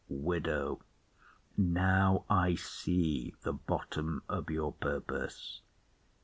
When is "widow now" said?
0.09-2.25